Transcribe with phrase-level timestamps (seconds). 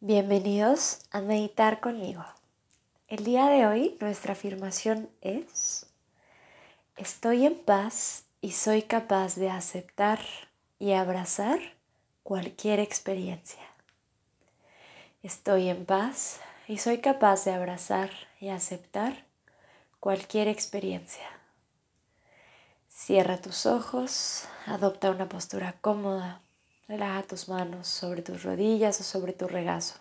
[0.00, 2.24] Bienvenidos a meditar conmigo.
[3.08, 5.86] El día de hoy nuestra afirmación es,
[6.96, 10.20] estoy en paz y soy capaz de aceptar
[10.78, 11.58] y abrazar
[12.22, 13.64] cualquier experiencia.
[15.24, 16.38] Estoy en paz
[16.68, 19.24] y soy capaz de abrazar y aceptar
[19.98, 21.26] cualquier experiencia.
[22.88, 26.40] Cierra tus ojos, adopta una postura cómoda
[26.88, 29.96] Relaja tus manos sobre tus rodillas o sobre tu regazo.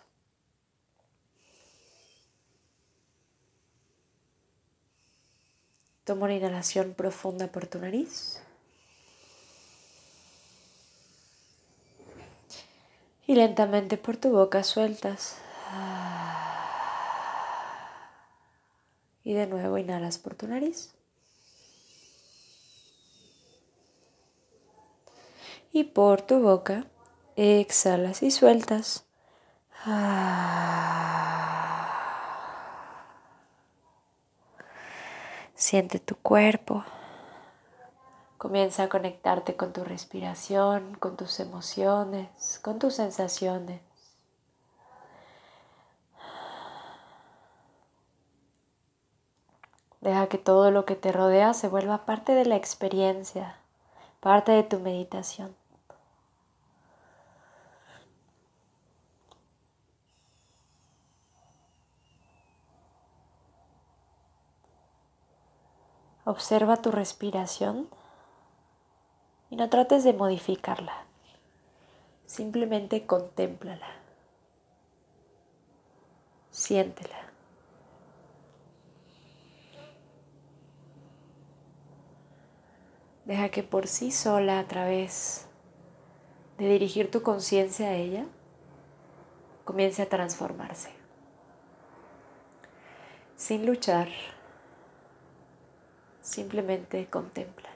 [6.06, 8.42] Toma una inhalación profunda por tu nariz.
[13.26, 15.36] Y lentamente por tu boca sueltas.
[19.26, 20.97] Y de nuevo inhalas por tu nariz.
[25.80, 26.86] Y por tu boca
[27.36, 29.06] exhalas y sueltas.
[35.54, 36.84] Siente tu cuerpo.
[38.40, 43.82] Comienza a conectarte con tu respiración, con tus emociones, con tus sensaciones.
[50.02, 53.58] Deja que todo lo que te rodea se vuelva parte de la experiencia,
[54.22, 55.56] parte de tu meditación.
[66.28, 67.88] Observa tu respiración
[69.50, 71.06] y no trates de modificarla.
[72.26, 73.88] Simplemente contémplala.
[76.52, 77.32] Siéntela.
[83.24, 85.48] Deja que por sí sola, a través
[86.58, 88.26] de dirigir tu conciencia a ella,
[89.64, 90.92] comience a transformarse.
[93.38, 94.10] Sin luchar,
[96.38, 97.68] Simplemente contempla.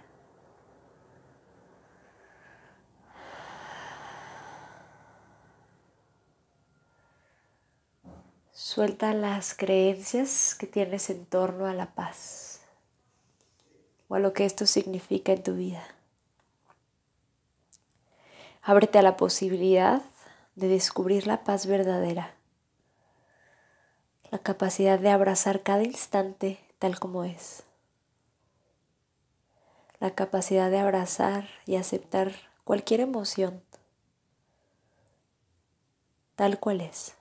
[8.52, 12.62] Suelta las creencias que tienes en torno a la paz
[14.08, 15.84] o a lo que esto significa en tu vida.
[18.62, 20.04] Ábrete a la posibilidad
[20.54, 22.36] de descubrir la paz verdadera,
[24.30, 27.64] la capacidad de abrazar cada instante tal como es
[30.02, 32.34] la capacidad de abrazar y aceptar
[32.66, 33.62] cualquier emoción
[36.36, 37.14] tal cual es.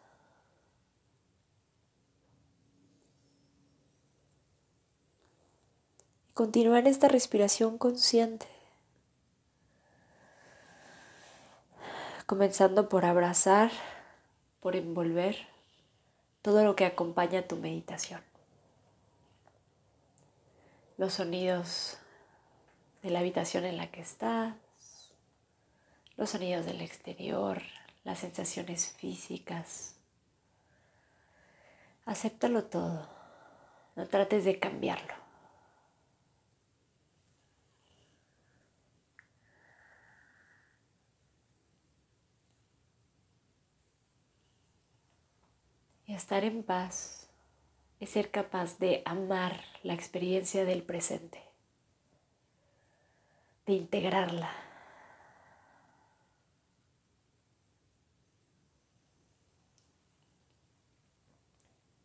[6.33, 8.47] Continúa en esta respiración consciente,
[12.25, 13.71] comenzando por abrazar,
[14.61, 15.37] por envolver
[16.41, 18.23] todo lo que acompaña tu meditación.
[20.97, 22.00] Los sonidos
[23.03, 24.55] de la habitación en la que estás,
[26.17, 27.63] los sonidos del exterior,
[28.05, 29.97] las sensaciones físicas.
[32.05, 33.09] Acéptalo todo,
[33.97, 35.15] no trates de cambiarlo.
[46.07, 47.29] Y estar en paz
[48.01, 51.50] es ser capaz de amar la experiencia del presente
[53.71, 54.51] de integrarla.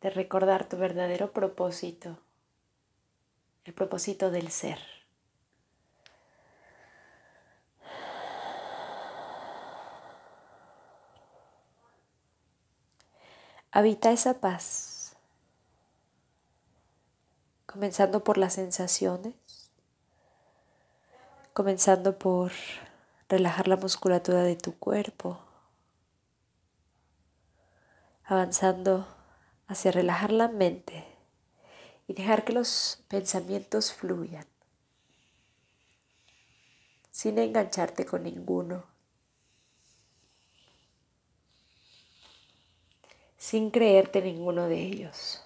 [0.01, 2.19] de recordar tu verdadero propósito,
[3.63, 4.77] el propósito del ser.
[13.71, 15.15] Habita esa paz,
[17.65, 19.33] comenzando por las sensaciones
[21.55, 22.51] comenzando por
[23.29, 25.39] relajar la musculatura de tu cuerpo,
[28.25, 29.07] avanzando
[29.65, 31.05] hacia relajar la mente
[32.09, 34.45] y dejar que los pensamientos fluyan,
[37.09, 38.83] sin engancharte con ninguno,
[43.37, 45.44] sin creerte ninguno de ellos.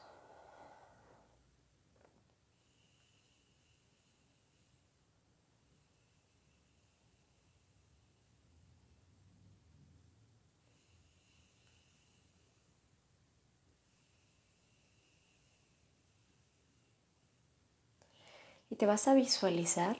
[18.69, 19.97] Y te vas a visualizar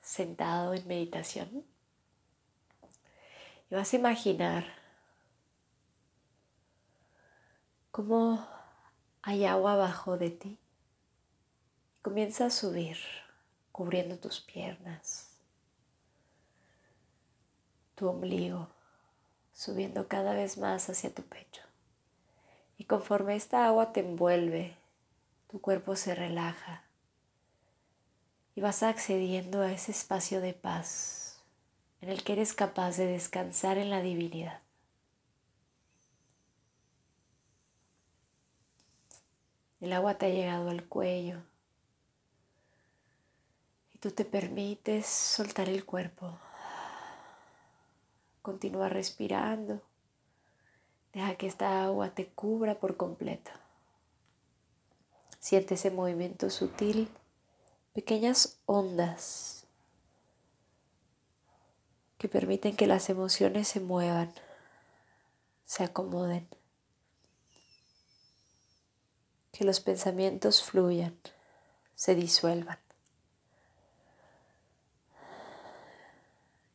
[0.00, 1.64] sentado en meditación.
[3.70, 4.64] Y vas a imaginar
[7.90, 8.46] cómo
[9.22, 10.58] hay agua abajo de ti.
[12.02, 12.98] Comienza a subir,
[13.72, 15.30] cubriendo tus piernas,
[17.94, 18.68] tu ombligo,
[19.54, 21.62] subiendo cada vez más hacia tu pecho.
[22.76, 24.76] Y conforme esta agua te envuelve,
[25.48, 26.84] tu cuerpo se relaja
[28.54, 31.42] y vas accediendo a ese espacio de paz
[32.00, 34.60] en el que eres capaz de descansar en la divinidad.
[39.80, 41.42] El agua te ha llegado al cuello
[43.92, 46.38] y tú te permites soltar el cuerpo.
[48.42, 49.80] Continúa respirando.
[51.12, 53.50] Deja que esta agua te cubra por completo.
[55.38, 57.08] Siente ese movimiento sutil,
[57.94, 59.66] pequeñas ondas
[62.18, 64.32] que permiten que las emociones se muevan,
[65.64, 66.48] se acomoden,
[69.52, 71.16] que los pensamientos fluyan,
[71.94, 72.80] se disuelvan,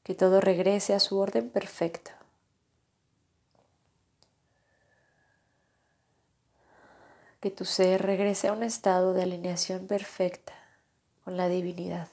[0.04, 2.12] que todo regrese a su orden perfecto.
[7.42, 10.59] que tu ser regrese a un estado de alineación perfecta
[11.30, 12.08] con la divinidad,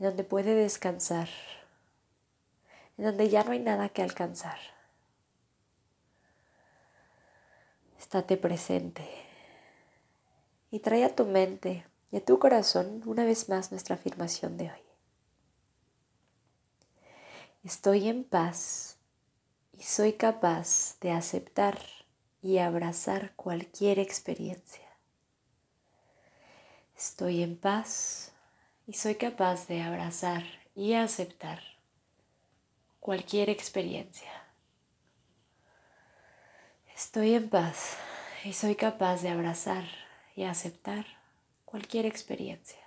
[0.00, 1.28] en donde puede descansar,
[2.98, 4.58] en donde ya no hay nada que alcanzar.
[8.00, 9.08] Estate presente
[10.72, 14.72] y trae a tu mente y a tu corazón una vez más nuestra afirmación de
[14.72, 14.82] hoy.
[17.62, 18.96] Estoy en paz
[19.78, 21.78] y soy capaz de aceptar
[22.42, 24.89] y abrazar cualquier experiencia.
[27.00, 28.30] Estoy en paz
[28.86, 30.44] y soy capaz de abrazar
[30.74, 31.62] y aceptar
[33.00, 34.30] cualquier experiencia.
[36.94, 37.96] Estoy en paz
[38.44, 39.86] y soy capaz de abrazar
[40.36, 41.06] y aceptar
[41.64, 42.79] cualquier experiencia.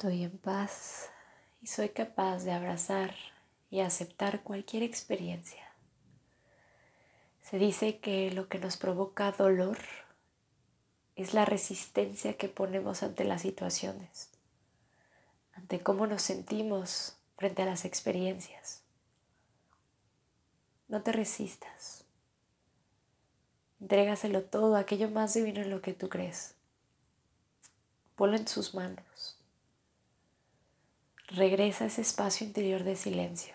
[0.00, 1.10] Estoy en paz
[1.60, 3.16] y soy capaz de abrazar
[3.68, 5.72] y aceptar cualquier experiencia.
[7.42, 9.76] Se dice que lo que nos provoca dolor
[11.16, 14.30] es la resistencia que ponemos ante las situaciones,
[15.54, 18.84] ante cómo nos sentimos frente a las experiencias.
[20.86, 22.04] No te resistas.
[23.80, 26.54] Entrégaselo todo, aquello más divino en lo que tú crees.
[28.14, 29.37] Ponlo en sus manos.
[31.30, 33.54] Regresa a ese espacio interior de silencio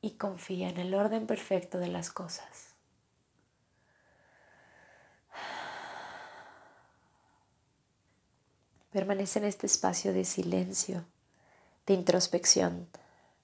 [0.00, 2.74] y confía en el orden perfecto de las cosas.
[8.90, 11.04] Permanece en este espacio de silencio,
[11.86, 12.88] de introspección,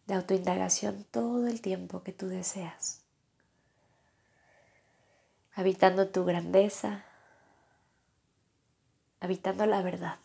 [0.06, 3.02] de autoindagación todo el tiempo que tú deseas,
[5.52, 7.04] habitando tu grandeza,
[9.20, 10.18] habitando la verdad.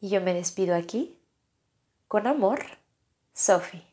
[0.00, 1.18] Y yo me despido aquí.
[2.08, 2.60] Con amor,
[3.34, 3.89] Sophie.